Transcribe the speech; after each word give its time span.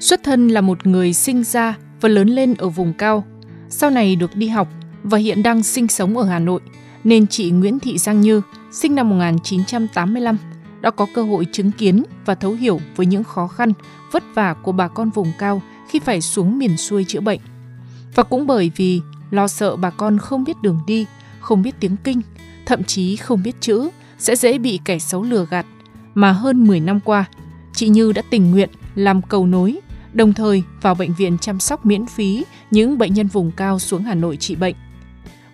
Xuất 0.00 0.22
thân 0.22 0.48
là 0.48 0.60
một 0.60 0.86
người 0.86 1.12
sinh 1.12 1.44
ra 1.44 1.76
và 2.00 2.08
lớn 2.08 2.28
lên 2.28 2.54
ở 2.54 2.68
vùng 2.68 2.92
cao. 2.92 3.24
Sau 3.68 3.90
này 3.90 4.16
được 4.16 4.36
đi 4.36 4.48
học 4.48 4.68
và 5.02 5.18
hiện 5.18 5.42
đang 5.42 5.62
sinh 5.62 5.88
sống 5.88 6.18
ở 6.18 6.24
Hà 6.24 6.38
Nội, 6.38 6.60
nên 7.04 7.26
chị 7.26 7.50
Nguyễn 7.50 7.78
Thị 7.80 7.98
Giang 7.98 8.20
Như, 8.20 8.42
sinh 8.72 8.94
năm 8.94 9.10
1985, 9.10 10.36
đã 10.80 10.90
có 10.90 11.06
cơ 11.14 11.22
hội 11.22 11.46
chứng 11.52 11.70
kiến 11.70 12.02
và 12.26 12.34
thấu 12.34 12.52
hiểu 12.52 12.80
với 12.96 13.06
những 13.06 13.24
khó 13.24 13.46
khăn, 13.46 13.72
vất 14.12 14.22
vả 14.34 14.54
của 14.62 14.72
bà 14.72 14.88
con 14.88 15.10
vùng 15.10 15.32
cao 15.38 15.62
khi 15.88 15.98
phải 15.98 16.20
xuống 16.20 16.58
miền 16.58 16.76
xuôi 16.76 17.04
chữa 17.04 17.20
bệnh. 17.20 17.40
Và 18.14 18.22
cũng 18.22 18.46
bởi 18.46 18.70
vì 18.76 19.00
lo 19.30 19.48
sợ 19.48 19.76
bà 19.76 19.90
con 19.90 20.18
không 20.18 20.44
biết 20.44 20.56
đường 20.62 20.80
đi, 20.86 21.06
không 21.40 21.62
biết 21.62 21.74
tiếng 21.80 21.96
kinh, 22.04 22.20
thậm 22.66 22.84
chí 22.84 23.16
không 23.16 23.42
biết 23.42 23.60
chữ, 23.60 23.88
sẽ 24.18 24.36
dễ 24.36 24.58
bị 24.58 24.80
kẻ 24.84 24.98
xấu 24.98 25.22
lừa 25.22 25.46
gạt, 25.50 25.66
mà 26.14 26.32
hơn 26.32 26.66
10 26.66 26.80
năm 26.80 27.00
qua, 27.00 27.24
chị 27.74 27.88
Như 27.88 28.12
đã 28.12 28.22
tình 28.30 28.50
nguyện 28.50 28.70
làm 28.94 29.22
cầu 29.22 29.46
nối, 29.46 29.78
đồng 30.12 30.32
thời 30.32 30.62
vào 30.80 30.94
bệnh 30.94 31.14
viện 31.14 31.38
chăm 31.38 31.60
sóc 31.60 31.86
miễn 31.86 32.06
phí 32.06 32.44
những 32.70 32.98
bệnh 32.98 33.14
nhân 33.14 33.26
vùng 33.26 33.50
cao 33.50 33.78
xuống 33.78 34.02
Hà 34.02 34.14
Nội 34.14 34.36
trị 34.36 34.56
bệnh. 34.56 34.74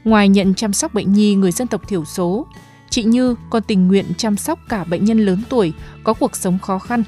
Ngoài 0.05 0.29
nhận 0.29 0.55
chăm 0.55 0.73
sóc 0.73 0.95
bệnh 0.95 1.13
nhi 1.13 1.35
người 1.35 1.53
dân 1.53 1.69
tộc 1.69 1.89
thiểu 1.89 2.05
số, 2.05 2.47
chị 2.91 3.05
Như 3.05 3.35
còn 3.51 3.63
tình 3.63 3.89
nguyện 3.89 4.07
chăm 4.17 4.37
sóc 4.37 4.59
cả 4.69 4.85
bệnh 4.85 5.05
nhân 5.05 5.19
lớn 5.19 5.43
tuổi 5.49 5.73
có 6.05 6.15
cuộc 6.15 6.37
sống 6.37 6.59
khó 6.59 6.79
khăn. 6.79 7.03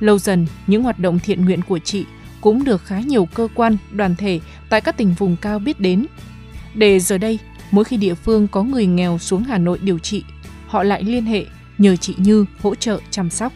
Lâu 0.00 0.18
dần, 0.18 0.46
những 0.66 0.82
hoạt 0.82 0.98
động 0.98 1.18
thiện 1.18 1.44
nguyện 1.44 1.60
của 1.68 1.78
chị 1.78 2.04
cũng 2.40 2.64
được 2.64 2.84
khá 2.84 3.00
nhiều 3.00 3.24
cơ 3.34 3.48
quan, 3.54 3.76
đoàn 3.92 4.16
thể 4.16 4.40
tại 4.68 4.80
các 4.80 4.96
tỉnh 4.96 5.14
vùng 5.18 5.36
cao 5.36 5.58
biết 5.58 5.80
đến. 5.80 6.06
Để 6.74 7.00
giờ 7.00 7.18
đây, 7.18 7.38
mỗi 7.70 7.84
khi 7.84 7.96
địa 7.96 8.14
phương 8.14 8.48
có 8.48 8.62
người 8.62 8.86
nghèo 8.86 9.18
xuống 9.18 9.44
Hà 9.44 9.58
Nội 9.58 9.78
điều 9.82 9.98
trị, 9.98 10.24
họ 10.66 10.82
lại 10.82 11.02
liên 11.02 11.24
hệ 11.24 11.46
nhờ 11.78 11.96
chị 11.96 12.14
Như 12.18 12.44
hỗ 12.62 12.74
trợ 12.74 13.00
chăm 13.10 13.30
sóc. 13.30 13.52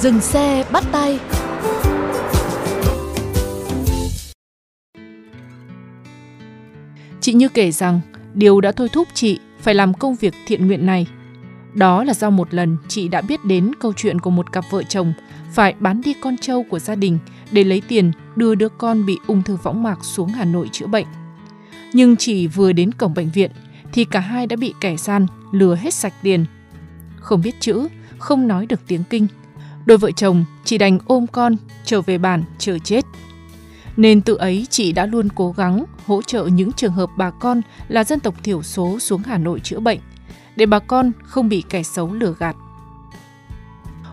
Dừng 0.00 0.20
xe 0.20 0.64
bắt 0.72 0.84
tay 0.92 1.18
Chị 7.20 7.32
Như 7.32 7.48
kể 7.48 7.70
rằng 7.70 8.00
điều 8.34 8.60
đã 8.60 8.72
thôi 8.72 8.88
thúc 8.92 9.08
chị 9.14 9.38
phải 9.58 9.74
làm 9.74 9.94
công 9.94 10.14
việc 10.14 10.34
thiện 10.46 10.66
nguyện 10.66 10.86
này. 10.86 11.06
Đó 11.74 12.04
là 12.04 12.14
do 12.14 12.30
một 12.30 12.54
lần 12.54 12.76
chị 12.88 13.08
đã 13.08 13.20
biết 13.20 13.44
đến 13.44 13.72
câu 13.80 13.92
chuyện 13.96 14.20
của 14.20 14.30
một 14.30 14.52
cặp 14.52 14.64
vợ 14.70 14.82
chồng 14.82 15.12
phải 15.52 15.74
bán 15.80 16.00
đi 16.00 16.14
con 16.20 16.36
trâu 16.36 16.64
của 16.70 16.78
gia 16.78 16.94
đình 16.94 17.18
để 17.50 17.64
lấy 17.64 17.82
tiền 17.88 18.12
đưa 18.36 18.54
đứa 18.54 18.68
con 18.68 19.06
bị 19.06 19.18
ung 19.26 19.42
thư 19.42 19.56
võng 19.56 19.82
mạc 19.82 20.04
xuống 20.04 20.28
Hà 20.28 20.44
Nội 20.44 20.68
chữa 20.72 20.86
bệnh. 20.86 21.06
Nhưng 21.92 22.16
chỉ 22.16 22.46
vừa 22.46 22.72
đến 22.72 22.92
cổng 22.92 23.14
bệnh 23.14 23.30
viện 23.30 23.50
thì 23.92 24.04
cả 24.04 24.20
hai 24.20 24.46
đã 24.46 24.56
bị 24.56 24.74
kẻ 24.80 24.96
gian 24.96 25.26
lừa 25.52 25.74
hết 25.74 25.94
sạch 25.94 26.14
tiền. 26.22 26.44
Không 27.16 27.42
biết 27.42 27.54
chữ, 27.60 27.88
không 28.18 28.48
nói 28.48 28.66
được 28.66 28.80
tiếng 28.86 29.04
kinh. 29.10 29.26
Đôi 29.86 29.98
vợ 29.98 30.10
chồng 30.10 30.44
chỉ 30.64 30.78
đành 30.78 30.98
ôm 31.06 31.26
con 31.26 31.56
trở 31.84 32.00
về 32.00 32.18
bản 32.18 32.44
chờ 32.58 32.78
chết. 32.78 33.04
Nên 33.96 34.20
từ 34.20 34.34
ấy 34.34 34.66
chị 34.70 34.92
đã 34.92 35.06
luôn 35.06 35.28
cố 35.34 35.52
gắng 35.52 35.84
hỗ 36.06 36.22
trợ 36.22 36.46
những 36.46 36.72
trường 36.72 36.92
hợp 36.92 37.10
bà 37.16 37.30
con 37.30 37.60
là 37.88 38.04
dân 38.04 38.20
tộc 38.20 38.34
thiểu 38.42 38.62
số 38.62 38.98
xuống 38.98 39.22
Hà 39.22 39.38
Nội 39.38 39.60
chữa 39.60 39.80
bệnh, 39.80 39.98
để 40.56 40.66
bà 40.66 40.78
con 40.78 41.12
không 41.22 41.48
bị 41.48 41.62
kẻ 41.68 41.82
xấu 41.82 42.12
lừa 42.12 42.34
gạt. 42.38 42.56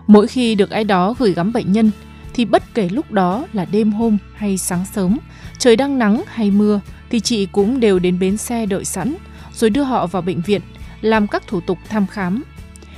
Mỗi 0.06 0.26
khi 0.26 0.54
được 0.54 0.70
ai 0.70 0.84
đó 0.84 1.14
gửi 1.18 1.34
gắm 1.34 1.52
bệnh 1.52 1.72
nhân, 1.72 1.90
thì 2.34 2.44
bất 2.44 2.74
kể 2.74 2.88
lúc 2.88 3.12
đó 3.12 3.46
là 3.52 3.64
đêm 3.64 3.92
hôm 3.92 4.18
hay 4.34 4.58
sáng 4.58 4.84
sớm, 4.92 5.18
trời 5.58 5.76
đang 5.76 5.98
nắng 5.98 6.22
hay 6.26 6.50
mưa, 6.50 6.80
thì 7.10 7.20
chị 7.20 7.46
cũng 7.46 7.80
đều 7.80 7.98
đến 7.98 8.18
bến 8.18 8.36
xe 8.36 8.66
đợi 8.66 8.84
sẵn, 8.84 9.14
rồi 9.54 9.70
đưa 9.70 9.82
họ 9.82 10.06
vào 10.06 10.22
bệnh 10.22 10.40
viện, 10.40 10.60
làm 11.00 11.26
các 11.26 11.46
thủ 11.46 11.60
tục 11.60 11.78
thăm 11.88 12.06
khám. 12.06 12.42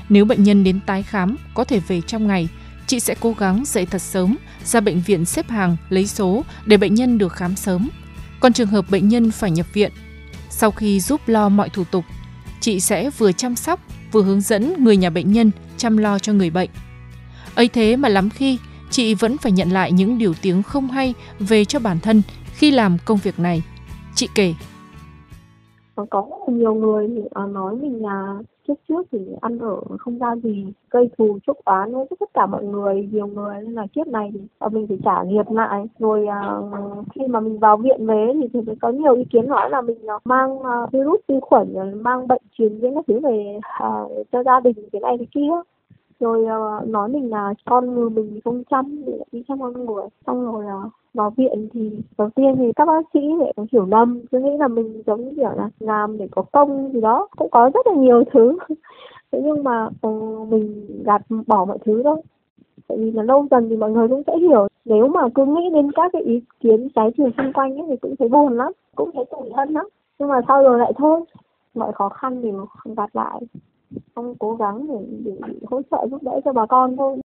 Nếu 0.09 0.25
bệnh 0.25 0.43
nhân 0.43 0.65
đến 0.65 0.81
tái 0.87 1.03
khám, 1.03 1.37
có 1.55 1.65
thể 1.65 1.79
về 1.79 2.01
trong 2.01 2.27
ngày, 2.27 2.49
chị 2.91 3.01
sẽ 3.01 3.15
cố 3.21 3.35
gắng 3.39 3.63
dậy 3.67 3.87
thật 3.87 4.03
sớm, 4.03 4.37
ra 4.65 4.81
bệnh 4.81 5.01
viện 5.01 5.25
xếp 5.25 5.51
hàng, 5.51 5.77
lấy 5.89 6.07
số 6.07 6.45
để 6.67 6.77
bệnh 6.77 6.95
nhân 6.95 7.19
được 7.19 7.33
khám 7.33 7.57
sớm. 7.57 7.89
Còn 8.41 8.53
trường 8.53 8.69
hợp 8.69 8.91
bệnh 8.91 9.09
nhân 9.09 9.31
phải 9.31 9.51
nhập 9.51 9.67
viện, 9.73 9.93
sau 10.49 10.71
khi 10.71 11.01
giúp 11.01 11.21
lo 11.27 11.49
mọi 11.49 11.69
thủ 11.69 11.85
tục, 11.85 12.05
chị 12.61 12.81
sẽ 12.81 13.11
vừa 13.11 13.33
chăm 13.33 13.57
sóc, 13.57 13.81
vừa 14.13 14.23
hướng 14.23 14.41
dẫn 14.41 14.85
người 14.85 14.97
nhà 14.97 15.11
bệnh 15.11 15.33
nhân 15.33 15.51
chăm 15.77 15.97
lo 15.97 16.19
cho 16.19 16.33
người 16.33 16.51
bệnh. 16.51 16.71
ấy 17.55 17.69
thế 17.69 17.97
mà 17.97 18.09
lắm 18.09 18.31
khi 18.31 18.59
chị 18.91 19.15
vẫn 19.15 19.39
phải 19.39 19.53
nhận 19.53 19.71
lại 19.71 19.93
những 19.93 20.19
điều 20.19 20.35
tiếng 20.35 20.63
không 20.63 20.91
hay 20.91 21.15
về 21.39 21.65
cho 21.65 21.79
bản 21.79 22.01
thân 22.01 22.23
khi 22.55 22.71
làm 22.71 22.99
công 23.05 23.19
việc 23.19 23.39
này. 23.39 23.63
Chị 24.15 24.29
kể, 24.35 24.55
có 26.11 26.27
rất 26.31 26.37
là 26.47 26.55
nhiều 26.55 26.75
người 26.75 27.09
thì 27.09 27.23
ờ, 27.31 27.47
nói 27.47 27.77
mình 27.77 28.03
là 28.03 28.39
trước 28.69 28.75
trước 28.89 29.07
thì 29.13 29.19
ăn 29.41 29.59
ở 29.59 29.81
không 29.99 30.19
ra 30.19 30.37
gì, 30.37 30.67
gây 30.91 31.11
thù 31.19 31.39
chốt 31.47 31.57
oán 31.65 31.95
với 31.95 32.07
tất 32.21 32.31
cả 32.35 32.47
mọi 32.47 32.65
người, 32.65 33.09
nhiều 33.13 33.27
người, 33.27 33.55
nên 33.63 33.73
là 33.73 33.87
kiếp 33.93 34.07
này 34.07 34.31
thì 34.35 34.41
ờ, 34.59 34.69
mình 34.69 34.87
phải 34.87 34.99
trả 35.05 35.23
nghiệp 35.23 35.51
lại. 35.51 35.87
Rồi 35.99 36.27
ờ, 36.27 36.63
khi 37.15 37.27
mà 37.27 37.41
mình 37.41 37.59
vào 37.59 37.77
viện 37.77 38.07
về 38.07 38.33
thì 38.35 38.61
thì 38.67 38.75
có 38.81 38.89
nhiều 38.89 39.15
ý 39.15 39.25
kiến 39.25 39.49
nói 39.49 39.71
là 39.71 39.81
mình 39.81 39.99
nó 40.05 40.19
mang 40.25 40.59
virus 40.93 41.21
vi 41.29 41.35
khuẩn 41.43 41.75
mang 42.03 42.29
bệnh 42.29 42.43
truyền 42.59 42.79
nhiễm 42.79 42.95
các 42.95 43.05
thứ 43.09 43.21
về 43.21 43.61
cho 44.33 44.43
gia 44.43 44.61
đình, 44.61 44.77
cái 44.93 45.01
này, 45.01 45.19
cái 45.19 45.27
kia 45.35 45.51
rồi 46.21 46.41
uh, 46.43 46.89
nói 46.89 47.09
mình 47.09 47.31
là 47.31 47.55
con 47.67 47.95
người 47.95 48.11
mình 48.11 48.41
không 48.45 48.63
chăm 48.71 49.05
để 49.07 49.19
đi 49.33 49.43
chăm 49.49 49.61
con 49.61 49.87
người. 49.87 50.05
Xong 50.27 50.53
rồi 50.53 50.65
uh, 50.87 50.93
vào 51.15 51.31
viện 51.31 51.69
thì 51.73 51.91
đầu 52.19 52.31
tiên 52.31 52.55
thì 52.59 52.73
các 52.77 52.85
bác 52.85 53.03
sĩ 53.15 53.21
lại 53.39 53.53
có 53.57 53.67
hiểu 53.73 53.87
lầm. 53.87 54.21
Cứ 54.33 54.39
nghĩ 54.39 54.57
là 54.59 54.69
mình 54.69 55.03
giống 55.07 55.25
như 55.25 55.33
kiểu 55.37 55.51
là 55.57 55.71
làm 55.81 56.19
để 56.19 56.29
có 56.31 56.43
công 56.53 56.93
gì 56.93 57.01
đó. 57.01 57.29
Cũng 57.37 57.51
có 57.51 57.71
rất 57.75 57.87
là 57.87 57.95
nhiều 57.95 58.25
thứ. 58.33 58.59
Thế 59.33 59.41
nhưng 59.45 59.65
mà 59.65 59.89
uh, 60.07 60.49
mình 60.49 60.87
gạt 61.05 61.23
bỏ 61.47 61.65
mọi 61.65 61.79
thứ 61.85 62.03
thôi. 62.03 62.23
Tại 62.89 62.99
vì 62.99 63.11
là 63.11 63.23
lâu 63.23 63.47
dần 63.51 63.69
thì 63.69 63.77
mọi 63.77 63.91
người 63.91 64.09
cũng 64.09 64.23
sẽ 64.27 64.39
hiểu. 64.39 64.69
Nếu 64.85 65.09
mà 65.09 65.21
cứ 65.35 65.45
nghĩ 65.45 65.71
đến 65.73 65.93
các 65.93 66.11
cái 66.13 66.23
ý 66.23 66.43
kiến 66.61 66.89
trái 66.95 67.11
chiều 67.17 67.31
xung 67.37 67.53
quanh 67.53 67.77
ấy 67.77 67.87
thì 67.89 67.97
cũng 67.97 68.15
thấy 68.19 68.29
buồn 68.29 68.57
lắm 68.57 68.73
cũng 68.95 69.11
thấy 69.15 69.25
tủi 69.31 69.51
thân 69.57 69.69
lắm. 69.69 69.89
Nhưng 70.19 70.29
mà 70.29 70.41
sau 70.49 70.63
rồi 70.63 70.79
lại 70.79 70.93
thôi 70.97 71.21
mọi 71.75 71.93
khó 71.93 72.09
khăn 72.09 72.41
thì 72.43 72.51
gạt 72.97 73.11
lại 73.13 73.41
ông 74.15 74.35
cố 74.39 74.55
gắng 74.55 74.87
để, 74.89 74.95
để 75.25 75.33
hỗ 75.71 75.83
trợ 75.91 76.07
giúp 76.11 76.23
đỡ 76.23 76.41
cho 76.45 76.53
bà 76.53 76.67
con 76.67 76.97
thôi. 76.97 77.19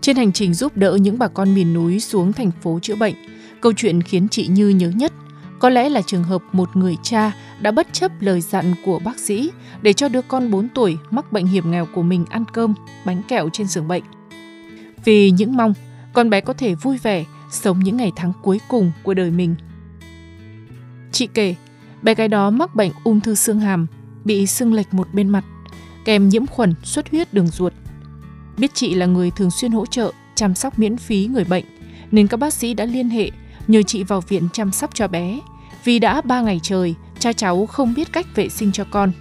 Trên 0.00 0.16
hành 0.16 0.32
trình 0.32 0.54
giúp 0.54 0.76
đỡ 0.76 0.98
những 1.00 1.18
bà 1.18 1.28
con 1.28 1.54
miền 1.54 1.74
núi 1.74 2.00
xuống 2.00 2.32
thành 2.32 2.50
phố 2.50 2.78
chữa 2.82 2.96
bệnh, 3.00 3.14
câu 3.60 3.72
chuyện 3.76 4.02
khiến 4.02 4.28
chị 4.30 4.46
Như 4.46 4.68
nhớ 4.68 4.90
nhất 4.96 5.12
có 5.60 5.70
lẽ 5.70 5.88
là 5.88 6.02
trường 6.06 6.24
hợp 6.24 6.42
một 6.52 6.76
người 6.76 6.96
cha 7.02 7.32
đã 7.60 7.70
bất 7.70 7.92
chấp 7.92 8.12
lời 8.20 8.40
dặn 8.40 8.74
của 8.84 8.98
bác 8.98 9.18
sĩ 9.18 9.50
để 9.82 9.92
cho 9.92 10.08
đứa 10.08 10.22
con 10.22 10.50
4 10.50 10.68
tuổi 10.68 10.98
mắc 11.10 11.32
bệnh 11.32 11.46
hiểm 11.46 11.70
nghèo 11.70 11.86
của 11.94 12.02
mình 12.02 12.24
ăn 12.30 12.44
cơm, 12.52 12.74
bánh 13.04 13.22
kẹo 13.28 13.48
trên 13.52 13.66
giường 13.66 13.88
bệnh. 13.88 14.02
Vì 15.04 15.30
những 15.30 15.56
mong 15.56 15.74
con 16.12 16.30
bé 16.30 16.40
có 16.40 16.52
thể 16.52 16.74
vui 16.74 16.98
vẻ 16.98 17.24
sống 17.50 17.80
những 17.80 17.96
ngày 17.96 18.12
tháng 18.16 18.32
cuối 18.42 18.60
cùng 18.68 18.92
của 19.02 19.14
đời 19.14 19.30
mình. 19.30 19.54
Chị 21.12 21.28
kể, 21.34 21.54
bé 22.02 22.14
gái 22.14 22.28
đó 22.28 22.50
mắc 22.50 22.74
bệnh 22.74 22.92
ung 23.04 23.20
thư 23.20 23.34
xương 23.34 23.60
hàm, 23.60 23.86
bị 24.24 24.46
sưng 24.46 24.74
lệch 24.74 24.94
một 24.94 25.08
bên 25.14 25.28
mặt, 25.28 25.44
kèm 26.04 26.28
nhiễm 26.28 26.46
khuẩn 26.46 26.74
xuất 26.82 27.10
huyết 27.10 27.34
đường 27.34 27.46
ruột. 27.46 27.72
Biết 28.58 28.74
chị 28.74 28.94
là 28.94 29.06
người 29.06 29.30
thường 29.30 29.50
xuyên 29.50 29.72
hỗ 29.72 29.86
trợ 29.86 30.12
chăm 30.34 30.54
sóc 30.54 30.78
miễn 30.78 30.96
phí 30.96 31.26
người 31.26 31.44
bệnh, 31.44 31.64
nên 32.10 32.26
các 32.26 32.36
bác 32.36 32.54
sĩ 32.54 32.74
đã 32.74 32.84
liên 32.84 33.10
hệ 33.10 33.30
nhờ 33.68 33.82
chị 33.82 34.02
vào 34.02 34.20
viện 34.20 34.48
chăm 34.52 34.72
sóc 34.72 34.94
cho 34.94 35.08
bé. 35.08 35.40
Vì 35.84 35.98
đã 35.98 36.20
3 36.20 36.40
ngày 36.40 36.60
trời, 36.62 36.94
cha 37.18 37.32
cháu 37.32 37.66
không 37.66 37.94
biết 37.94 38.12
cách 38.12 38.26
vệ 38.34 38.48
sinh 38.48 38.72
cho 38.72 38.84
con. 38.90 39.12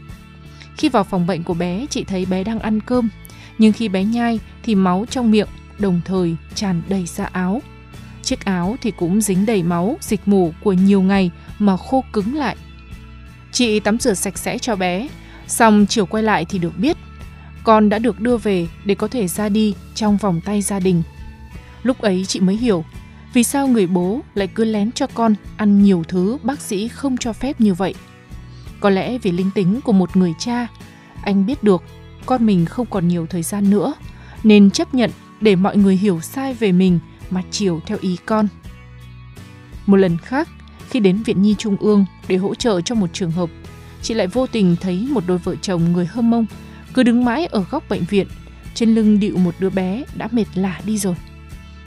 Khi 0.78 0.90
vào 0.90 1.04
phòng 1.04 1.28
bệnh 1.28 1.44
của 1.44 1.54
bé, 1.54 1.86
chị 1.90 2.04
thấy 2.04 2.26
bé 2.26 2.44
đang 2.44 2.60
ăn 2.60 2.80
cơm, 2.82 3.10
Nhưng 3.58 3.74
khi 3.74 3.90
bé 3.90 4.04
nhai 4.04 4.40
thì 4.64 4.76
máu 4.76 5.06
trong 5.10 5.32
miệng 5.32 5.48
đồng 5.80 6.02
thời 6.06 6.36
tràn 6.56 6.82
đầy 6.90 7.06
ra 7.06 7.26
áo. 7.26 7.62
Chiếc 8.24 8.46
áo 8.46 8.76
thì 8.82 8.92
cũng 8.92 9.22
dính 9.22 9.46
đầy 9.46 9.64
máu, 9.64 9.98
dịch 10.02 10.22
mù 10.26 10.54
của 10.64 10.74
nhiều 10.74 11.02
ngày 11.02 11.32
mà 11.60 11.78
khô 11.78 12.04
cứng 12.14 12.36
lại. 12.36 12.56
Chị 13.52 13.80
tắm 13.80 14.00
rửa 14.00 14.14
sạch 14.14 14.38
sẽ 14.38 14.58
cho 14.58 14.76
bé, 14.76 15.08
xong 15.48 15.86
chiều 15.90 16.06
quay 16.06 16.24
lại 16.24 16.46
thì 16.46 16.60
được 16.60 16.78
biết 16.78 16.98
con 17.64 17.90
đã 17.90 18.00
được 18.00 18.20
đưa 18.20 18.38
về 18.38 18.68
để 18.86 18.96
có 18.96 19.08
thể 19.08 19.28
ra 19.28 19.50
đi 19.50 19.76
trong 19.96 20.18
vòng 20.18 20.42
tay 20.46 20.62
gia 20.62 20.80
đình. 20.80 21.04
Lúc 21.84 22.02
ấy 22.02 22.26
chị 22.28 22.40
mới 22.40 22.56
hiểu 22.58 22.86
vì 23.36 23.44
sao 23.44 23.68
người 23.68 23.88
bố 23.88 24.22
lại 24.36 24.48
cứ 24.48 24.64
lén 24.64 24.92
cho 24.92 25.08
con 25.08 25.36
ăn 25.58 25.84
nhiều 25.84 26.04
thứ 26.08 26.38
bác 26.44 26.62
sĩ 26.62 26.88
không 26.88 27.18
cho 27.18 27.34
phép 27.34 27.62
như 27.62 27.74
vậy. 27.74 27.94
Có 28.80 28.90
lẽ 28.90 29.18
vì 29.18 29.32
linh 29.32 29.52
tính 29.56 29.82
của 29.82 29.92
một 29.92 30.18
người 30.18 30.34
cha, 30.40 30.68
anh 31.24 31.46
biết 31.46 31.64
được 31.64 31.84
con 32.26 32.46
mình 32.46 32.66
không 32.66 32.86
còn 32.90 33.08
nhiều 33.08 33.28
thời 33.30 33.44
gian 33.44 33.70
nữa 33.70 33.94
nên 34.44 34.72
chấp 34.72 34.94
nhận 34.94 35.12
để 35.42 35.56
mọi 35.56 35.78
người 35.78 35.96
hiểu 35.96 36.22
sai 36.22 36.54
về 36.54 36.72
mình 36.72 37.00
mà 37.30 37.42
chiều 37.52 37.82
theo 37.86 37.98
ý 38.02 38.18
con. 38.26 38.48
Một 39.86 39.98
lần 39.98 40.18
khác, 40.18 40.50
khi 40.90 41.00
đến 41.00 41.24
Viện 41.24 41.42
Nhi 41.42 41.56
Trung 41.58 41.78
ương 41.80 42.06
để 42.28 42.36
hỗ 42.36 42.56
trợ 42.56 42.82
cho 42.82 42.96
một 42.96 43.10
trường 43.14 43.32
hợp, 43.32 43.50
chị 44.02 44.14
lại 44.14 44.28
vô 44.28 44.48
tình 44.48 44.76
thấy 44.82 45.08
một 45.12 45.24
đôi 45.28 45.38
vợ 45.38 45.56
chồng 45.62 45.94
người 45.94 46.06
Hơ 46.06 46.22
Mông 46.22 46.46
cứ 46.94 47.04
đứng 47.04 47.26
mãi 47.26 47.46
ở 47.46 47.66
góc 47.72 47.84
bệnh 47.90 48.04
viện, 48.04 48.28
trên 48.74 48.96
lưng 48.96 49.20
điệu 49.20 49.38
một 49.38 49.56
đứa 49.60 49.70
bé 49.70 50.04
đã 50.16 50.28
mệt 50.32 50.46
lả 50.56 50.82
đi 50.86 50.98
rồi. 50.98 51.16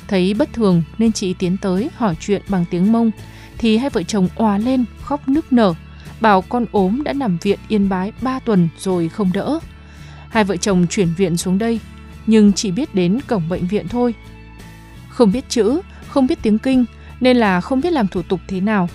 Thấy 0.09 0.35
bất 0.35 0.53
thường 0.53 0.83
nên 0.99 1.13
chị 1.13 1.35
tiến 1.35 1.57
tới 1.57 1.91
hỏi 1.97 2.15
chuyện 2.21 2.43
bằng 2.49 2.65
tiếng 2.71 2.93
Mông, 2.93 3.11
thì 3.59 3.77
hai 3.77 3.91
vợ 3.91 4.03
chồng 4.03 4.29
òa 4.35 4.59
lên 4.59 4.85
khóc 5.03 5.29
nức 5.29 5.53
nở, 5.53 5.75
bảo 6.21 6.43
con 6.43 6.67
ốm 6.73 7.03
đã 7.03 7.13
nằm 7.13 7.39
viện 7.43 7.59
yên 7.69 7.89
bái 7.89 8.13
3 8.21 8.39
tuần 8.39 8.69
rồi 8.79 9.09
không 9.09 9.33
đỡ. 9.33 9.59
Hai 10.29 10.45
vợ 10.45 10.57
chồng 10.57 10.87
chuyển 10.91 11.15
viện 11.17 11.37
xuống 11.37 11.59
đây, 11.59 11.81
nhưng 12.27 12.53
chỉ 12.53 12.71
biết 12.71 12.95
đến 12.95 13.21
cổng 13.27 13.49
bệnh 13.49 13.67
viện 13.67 13.89
thôi. 13.89 14.15
Không 15.09 15.33
biết 15.33 15.45
chữ, 15.49 15.81
không 16.09 16.27
biết 16.27 16.39
tiếng 16.43 16.59
kinh, 16.59 16.85
nên 17.21 17.37
là 17.37 17.61
không 17.61 17.81
biết 17.81 17.93
làm 17.93 18.09
thủ 18.09 18.23
tục 18.23 18.41
thế 18.49 18.61
nào. 18.61 18.89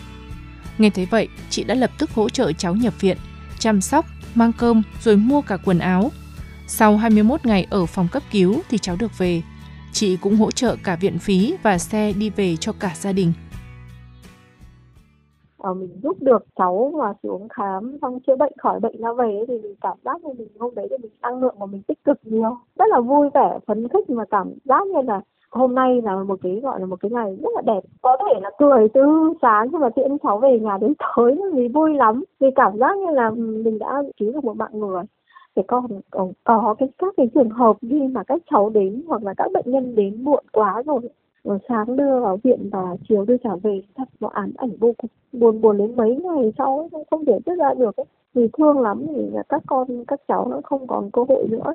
Nghe 0.77 0.89
thấy 0.89 1.05
vậy, 1.05 1.27
chị 1.49 1.63
đã 1.63 1.75
lập 1.75 1.91
tức 1.97 2.11
hỗ 2.11 2.29
trợ 2.29 2.51
cháu 2.51 2.75
nhập 2.75 3.01
viện, 3.01 3.17
chăm 3.59 3.81
sóc, 3.81 4.05
mang 4.35 4.53
cơm 4.53 4.81
rồi 5.03 5.17
mua 5.17 5.41
cả 5.41 5.57
quần 5.57 5.79
áo. 5.79 6.11
Sau 6.67 6.97
21 6.97 7.45
ngày 7.45 7.67
ở 7.69 7.85
phòng 7.85 8.07
cấp 8.07 8.23
cứu 8.31 8.61
thì 8.69 8.77
cháu 8.77 8.95
được 8.95 9.17
về. 9.17 9.41
Chị 9.93 10.17
cũng 10.21 10.35
hỗ 10.35 10.51
trợ 10.51 10.75
cả 10.83 10.97
viện 11.01 11.17
phí 11.19 11.55
và 11.63 11.77
xe 11.77 12.11
đi 12.19 12.29
về 12.29 12.55
cho 12.59 12.71
cả 12.79 12.91
gia 12.95 13.11
đình. 13.11 13.33
Ờ, 15.57 15.73
mình 15.73 15.89
giúp 16.03 16.17
được 16.21 16.45
cháu 16.55 16.93
mà 16.99 17.13
xuống 17.23 17.47
khám 17.49 17.97
xong 18.01 18.19
chữa 18.27 18.35
bệnh 18.35 18.53
khỏi 18.57 18.79
bệnh 18.79 19.01
ra 19.01 19.13
về 19.13 19.45
thì 19.47 19.53
mình 19.63 19.75
cảm 19.81 19.97
giác 20.05 20.23
như 20.23 20.33
mình 20.37 20.47
hôm 20.59 20.75
đấy 20.75 20.87
thì 20.89 20.97
mình 21.01 21.11
năng 21.21 21.41
lượng 21.41 21.55
của 21.59 21.65
mình 21.65 21.81
tích 21.87 22.03
cực 22.03 22.17
nhiều. 22.23 22.57
Rất 22.75 22.85
là 22.89 22.99
vui 22.99 23.29
vẻ 23.33 23.59
phấn 23.67 23.87
khích 23.87 24.09
mà 24.09 24.23
cảm 24.31 24.53
giác 24.65 24.87
như 24.87 25.01
là 25.01 25.21
hôm 25.51 25.75
nay 25.75 26.01
là 26.01 26.23
một 26.23 26.39
cái 26.41 26.59
gọi 26.63 26.79
là 26.79 26.85
một 26.85 26.99
cái 26.99 27.11
ngày 27.11 27.37
rất 27.43 27.49
là 27.55 27.61
đẹp. 27.61 27.81
Có 28.01 28.17
thể 28.19 28.39
là 28.41 28.51
cười 28.59 28.87
từ 28.93 29.33
sáng 29.41 29.67
nhưng 29.71 29.81
mà 29.81 29.89
tiễn 29.89 30.17
cháu 30.23 30.39
về 30.39 30.59
nhà 30.59 30.77
đến 30.81 30.93
tối 31.15 31.37
thì 31.53 31.67
vui 31.67 31.93
lắm. 31.93 32.23
Vì 32.39 32.47
cảm 32.55 32.77
giác 32.77 32.97
như 32.97 33.11
là 33.13 33.29
mình 33.29 33.79
đã 33.79 34.03
cứu 34.19 34.31
được 34.31 34.43
một 34.43 34.57
mạng 34.57 34.79
người 34.79 35.03
thì 35.55 35.61
còn 35.67 36.01
có, 36.11 36.27
có 36.43 36.75
cái 36.79 36.89
các 36.97 37.13
cái 37.17 37.29
trường 37.33 37.49
hợp 37.49 37.77
khi 37.81 38.07
mà 38.07 38.23
các 38.23 38.41
cháu 38.51 38.69
đến 38.69 39.01
hoặc 39.07 39.23
là 39.23 39.33
các 39.37 39.51
bệnh 39.53 39.71
nhân 39.71 39.95
đến 39.95 40.23
muộn 40.23 40.43
quá 40.51 40.83
rồi 40.85 40.99
và 41.43 41.57
sáng 41.69 41.95
đưa 41.95 42.19
vào 42.19 42.37
viện 42.43 42.69
và 42.71 42.95
chiều 43.09 43.25
đưa 43.25 43.37
trả 43.37 43.55
về 43.55 43.81
thật 43.95 44.07
nó 44.19 44.27
ám 44.27 44.51
ảnh 44.57 44.77
vô 44.79 44.93
cùng 44.97 45.09
buồn 45.31 45.61
buồn 45.61 45.77
đến 45.77 45.95
mấy 45.95 46.15
ngày 46.15 46.53
sau 46.57 46.89
ấy, 46.93 47.03
không 47.11 47.25
thể 47.25 47.39
tiết 47.45 47.55
ra 47.55 47.73
được 47.73 47.95
ấy. 47.95 48.05
vì 48.33 48.47
thương 48.57 48.79
lắm 48.79 49.05
thì 49.07 49.29
các 49.49 49.63
con 49.67 50.05
các 50.05 50.21
cháu 50.27 50.47
nó 50.47 50.61
không 50.63 50.87
còn 50.87 51.11
cơ 51.11 51.25
hội 51.29 51.47
nữa 51.49 51.73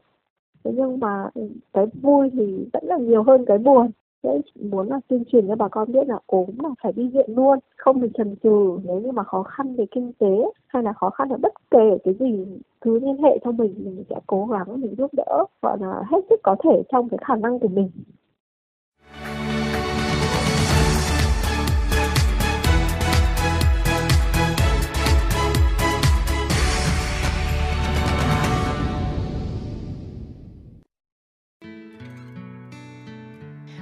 thế 0.65 0.73
nhưng 0.77 1.01
mà 1.01 1.31
cái 1.73 1.87
vui 2.03 2.31
thì 2.33 2.69
vẫn 2.73 2.85
là 2.85 2.97
nhiều 2.97 3.23
hơn 3.23 3.45
cái 3.47 3.59
buồn 3.59 3.91
Thế 4.23 4.41
muốn 4.55 4.89
là 4.89 5.01
tuyên 5.09 5.25
truyền 5.25 5.49
cho 5.49 5.57
bà 5.57 5.69
con 5.69 5.93
biết 5.93 6.09
là 6.09 6.19
ốm 6.27 6.51
là 6.63 6.69
phải 6.83 6.93
đi 6.93 7.09
viện 7.09 7.31
luôn, 7.37 7.59
không 7.77 8.01
được 8.01 8.09
chần 8.15 8.37
chừ 8.43 8.79
nếu 8.85 9.01
như 9.01 9.13
mà 9.13 9.23
khó 9.23 9.43
khăn 9.43 9.77
về 9.77 9.87
kinh 9.91 10.13
tế 10.19 10.51
hay 10.67 10.83
là 10.83 10.93
khó 10.93 11.11
khăn 11.11 11.29
ở 11.29 11.37
bất 11.37 11.53
kể 11.71 11.99
cái 12.05 12.15
gì 12.21 12.47
cứ 12.81 12.99
liên 12.99 13.23
hệ 13.23 13.39
cho 13.45 13.53
mình 13.53 13.75
mình 13.85 14.05
sẽ 14.11 14.17
cố 14.27 14.47
gắng 14.47 14.81
mình 14.81 14.95
giúp 14.99 15.11
đỡ 15.17 15.45
gọi 15.63 15.79
là 15.81 16.03
hết 16.11 16.21
sức 16.31 16.41
có 16.43 16.57
thể 16.65 16.83
trong 16.93 17.09
cái 17.09 17.19
khả 17.27 17.37
năng 17.37 17.59
của 17.59 17.69
mình. 17.69 17.91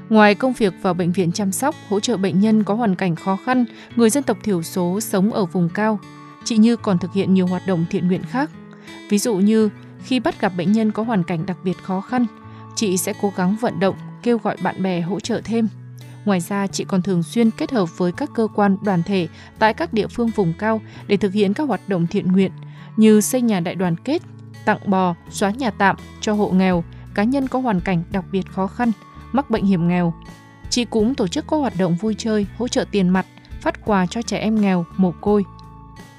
Ngoài 0.08 0.34
công 0.34 0.52
việc 0.52 0.72
vào 0.82 0.94
bệnh 0.94 1.12
viện 1.12 1.32
chăm 1.32 1.52
sóc, 1.52 1.74
hỗ 1.88 2.00
trợ 2.00 2.16
bệnh 2.16 2.40
nhân 2.40 2.64
có 2.64 2.74
hoàn 2.74 2.94
cảnh 2.94 3.16
khó 3.16 3.36
khăn, 3.44 3.64
người 3.96 4.10
dân 4.10 4.22
tộc 4.22 4.36
thiểu 4.44 4.62
số 4.62 5.00
sống 5.00 5.32
ở 5.32 5.44
vùng 5.44 5.68
cao, 5.74 5.98
chị 6.44 6.56
Như 6.56 6.76
còn 6.76 6.98
thực 6.98 7.12
hiện 7.12 7.34
nhiều 7.34 7.46
hoạt 7.46 7.62
động 7.68 7.84
thiện 7.90 8.08
nguyện 8.08 8.22
khác. 8.22 8.50
Ví 9.10 9.18
dụ 9.18 9.36
như 9.36 9.68
khi 10.02 10.20
bắt 10.20 10.40
gặp 10.40 10.52
bệnh 10.56 10.72
nhân 10.72 10.90
có 10.90 11.02
hoàn 11.02 11.24
cảnh 11.24 11.46
đặc 11.46 11.56
biệt 11.64 11.82
khó 11.82 12.00
khăn, 12.00 12.26
chị 12.76 12.96
sẽ 12.96 13.12
cố 13.20 13.32
gắng 13.36 13.56
vận 13.60 13.80
động, 13.80 13.96
kêu 14.22 14.38
gọi 14.38 14.56
bạn 14.62 14.82
bè 14.82 15.00
hỗ 15.00 15.20
trợ 15.20 15.40
thêm. 15.44 15.68
Ngoài 16.24 16.40
ra, 16.40 16.66
chị 16.66 16.84
còn 16.84 17.02
thường 17.02 17.22
xuyên 17.22 17.50
kết 17.50 17.72
hợp 17.72 17.98
với 17.98 18.12
các 18.12 18.30
cơ 18.34 18.48
quan, 18.54 18.76
đoàn 18.82 19.02
thể 19.02 19.28
tại 19.58 19.74
các 19.74 19.92
địa 19.92 20.06
phương 20.06 20.28
vùng 20.28 20.52
cao 20.58 20.80
để 21.06 21.16
thực 21.16 21.32
hiện 21.32 21.54
các 21.54 21.68
hoạt 21.68 21.88
động 21.88 22.06
thiện 22.06 22.32
nguyện 22.32 22.52
như 22.96 23.20
xây 23.20 23.42
nhà 23.42 23.60
đại 23.60 23.74
đoàn 23.74 23.96
kết, 24.04 24.22
tặng 24.64 24.78
bò, 24.86 25.14
xóa 25.30 25.50
nhà 25.50 25.70
tạm 25.70 25.96
cho 26.20 26.32
hộ 26.32 26.50
nghèo, 26.50 26.84
cá 27.14 27.24
nhân 27.24 27.48
có 27.48 27.58
hoàn 27.58 27.80
cảnh 27.80 28.02
đặc 28.10 28.24
biệt 28.32 28.52
khó 28.52 28.66
khăn– 28.66 28.92
mắc 29.36 29.50
bệnh 29.50 29.64
hiểm 29.64 29.88
nghèo. 29.88 30.14
Chị 30.70 30.84
cũng 30.84 31.14
tổ 31.14 31.28
chức 31.28 31.44
các 31.48 31.56
hoạt 31.56 31.72
động 31.78 31.96
vui 31.96 32.14
chơi, 32.18 32.46
hỗ 32.58 32.68
trợ 32.68 32.84
tiền 32.90 33.08
mặt, 33.08 33.26
phát 33.60 33.84
quà 33.84 34.06
cho 34.06 34.22
trẻ 34.22 34.38
em 34.38 34.60
nghèo, 34.60 34.84
mồ 34.96 35.12
côi. 35.20 35.44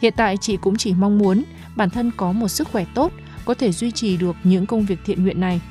Hiện 0.01 0.13
tại 0.17 0.37
chị 0.37 0.57
cũng 0.57 0.77
chỉ 0.77 0.93
mong 0.93 1.17
muốn 1.17 1.43
bản 1.77 1.89
thân 1.89 2.11
có 2.17 2.31
một 2.31 2.47
sức 2.47 2.67
khỏe 2.67 2.85
tốt, 2.93 3.11
có 3.45 3.53
thể 3.53 3.71
duy 3.71 3.91
trì 3.91 4.17
được 4.17 4.35
những 4.43 4.65
công 4.65 4.85
việc 4.85 4.99
thiện 5.05 5.23
nguyện 5.23 5.39
này. 5.41 5.61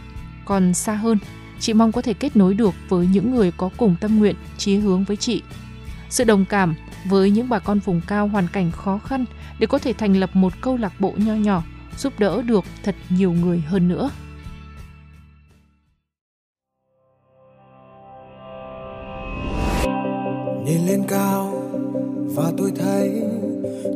Còn 0.44 0.74
xa 0.74 0.94
hơn, 0.94 1.18
chị 1.60 1.74
mong 1.74 1.92
có 1.92 2.02
thể 2.02 2.14
kết 2.14 2.36
nối 2.36 2.54
được 2.54 2.74
với 2.88 3.06
những 3.06 3.34
người 3.34 3.52
có 3.56 3.70
cùng 3.76 3.96
tâm 4.00 4.18
nguyện, 4.18 4.36
chí 4.58 4.76
hướng 4.76 5.04
với 5.04 5.16
chị. 5.16 5.42
Sự 6.10 6.24
đồng 6.24 6.44
cảm 6.44 6.74
với 7.04 7.30
những 7.30 7.48
bà 7.48 7.58
con 7.58 7.78
vùng 7.78 8.00
cao 8.06 8.28
hoàn 8.28 8.48
cảnh 8.52 8.70
khó 8.70 8.98
khăn 8.98 9.24
để 9.58 9.66
có 9.66 9.78
thể 9.78 9.92
thành 9.92 10.16
lập 10.16 10.30
một 10.36 10.52
câu 10.60 10.76
lạc 10.76 11.00
bộ 11.00 11.14
nho 11.16 11.34
nhỏ, 11.34 11.62
giúp 11.98 12.12
đỡ 12.18 12.42
được 12.42 12.64
thật 12.82 12.94
nhiều 13.08 13.32
người 13.32 13.60
hơn 13.60 13.88
nữa. 13.88 14.10
nhìn 20.66 20.86
lên 20.86 21.02
cao 21.08 21.62
và 22.34 22.52
tôi 22.58 22.72
thấy 22.76 23.22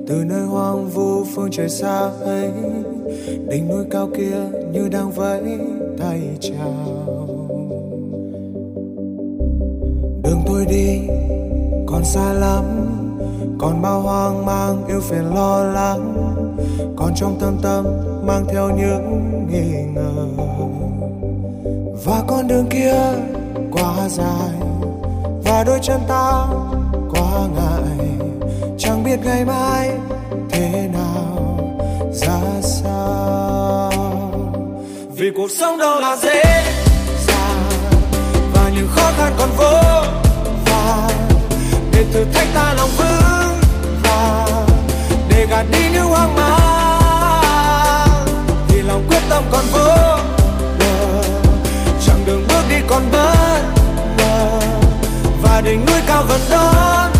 từ 0.07 0.25
nơi 0.25 0.43
hoang 0.43 0.89
vu 0.89 1.25
phương 1.25 1.49
trời 1.51 1.69
xa 1.69 2.11
ấy, 2.25 2.51
đỉnh 3.49 3.69
núi 3.69 3.85
cao 3.91 4.09
kia 4.17 4.37
như 4.73 4.89
đang 4.89 5.11
vẫy 5.11 5.43
tay 5.99 6.21
chào. 6.41 7.27
Đường 10.23 10.43
tôi 10.47 10.67
đi, 10.67 10.99
còn 11.87 12.05
xa 12.05 12.33
lắm, 12.33 12.65
còn 13.59 13.83
bao 13.83 14.01
hoang 14.01 14.47
mang 14.47 14.87
yêu 14.87 15.01
phiền 15.01 15.35
lo 15.35 15.65
lắng, 15.65 16.35
còn 16.97 17.13
trong 17.17 17.37
tâm 17.41 17.57
tâm 17.63 17.87
mang 18.27 18.45
theo 18.49 18.71
những 18.71 19.31
nghi 19.51 19.83
ngờ. 19.95 20.27
Và 22.05 22.23
con 22.27 22.49
đường 22.49 22.67
kia 22.71 22.95
quá 23.73 24.09
dài, 24.09 24.55
và 25.45 25.65
đôi 25.67 25.79
chân 25.83 26.01
ta 26.09 26.47
quá 27.11 27.49
ngại 27.55 28.10
chẳng 28.91 29.05
biết 29.05 29.17
ngày 29.25 29.45
mai 29.45 29.91
thế 30.51 30.89
nào, 30.93 31.59
ra 32.13 32.41
sao. 32.63 33.93
Vì 35.17 35.31
cuộc 35.37 35.51
sống 35.51 35.79
đâu 35.79 36.01
là 36.01 36.17
dễ 36.17 36.43
dàng, 37.27 37.63
và 38.55 38.71
những 38.75 38.89
khó 38.95 39.13
khăn 39.19 39.33
còn 39.39 39.49
vô 39.57 39.81
và 40.67 41.11
để 41.93 42.05
thử 42.13 42.25
thách 42.25 42.49
ta 42.55 42.75
lòng 42.75 42.91
vững 42.99 43.61
và 44.03 44.47
để 45.29 45.47
gạt 45.51 45.67
đi 45.73 45.91
những 45.93 46.07
hoang 46.07 46.35
mang. 46.35 48.27
Thì 48.69 48.83
lòng 48.83 49.05
quyết 49.09 49.23
tâm 49.29 49.45
còn 49.53 49.65
vô 49.73 50.19
bờ, 50.79 51.23
chặng 52.07 52.25
đường 52.27 52.45
bước 52.49 52.63
đi 52.69 52.77
còn 52.89 53.03
bất 53.13 53.63
và 55.43 55.61
đỉnh 55.65 55.87
núi 55.87 56.01
cao 56.07 56.25
vẫn 56.29 56.41
đón 56.51 57.20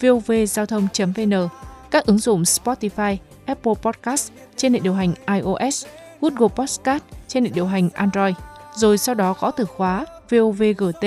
vovgiao 0.00 0.66
thông.vn, 0.66 1.48
các 1.90 2.06
ứng 2.06 2.18
dụng 2.18 2.42
Spotify, 2.42 3.16
Apple 3.46 3.72
Podcast 3.82 4.32
trên 4.56 4.72
hệ 4.74 4.80
điều 4.80 4.94
hành 4.94 5.14
iOS, 5.26 5.86
Google 6.20 6.48
Podcast 6.56 7.02
trên 7.28 7.44
hệ 7.44 7.50
điều 7.54 7.66
hành 7.66 7.90
Android, 7.94 8.34
rồi 8.74 8.98
sau 8.98 9.14
đó 9.14 9.34
gõ 9.40 9.50
từ 9.50 9.64
khóa 9.64 10.06
VOVGT, 10.30 11.04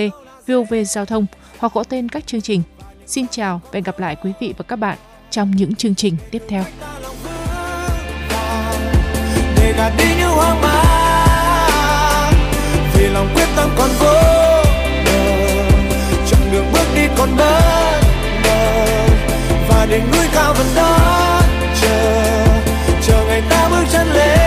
VOV 0.48 0.74
Giao 0.86 1.06
thông 1.06 1.26
hoặc 1.58 1.74
gõ 1.74 1.84
tên 1.84 2.10
các 2.10 2.28
chương 2.28 2.42
trình. 2.42 2.62
Xin 3.06 3.26
chào 3.32 3.62
và 3.64 3.72
hẹn 3.74 3.84
gặp 3.84 4.00
lại 4.00 4.16
quý 4.24 4.32
vị 4.40 4.54
và 4.58 4.64
các 4.64 4.76
bạn 4.76 4.98
trong 5.30 5.52
những 5.52 5.76
chương 5.76 5.96
trình 5.96 6.18
tiếp 6.32 6.44
theo. 6.48 6.64
để 9.68 9.74
gạt 9.78 9.94
đi 9.98 10.06
những 10.20 10.30
hoang 10.30 10.62
mang 10.62 12.34
vì 12.94 13.08
lòng 13.08 13.28
quyết 13.36 13.48
tâm 13.56 13.70
còn 13.78 13.90
vô 14.00 14.14
bờ 15.06 15.64
chặng 16.28 16.52
đường 16.52 16.66
bước 16.74 16.86
đi 16.96 17.08
còn 17.18 17.30
bất 17.38 17.97
đỉnh 19.90 20.12
núi 20.12 20.28
cao 20.34 20.54
vẫn 20.54 20.68
đó 20.76 20.98
chờ. 21.82 22.24
Chờ 23.02 23.26
ngày 23.28 23.42
ta 23.50 23.70
bước 23.70 23.84
chân 23.92 24.08
lên. 24.14 24.47